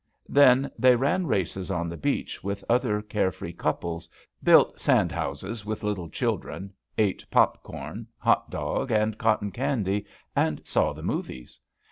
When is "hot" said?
8.17-8.49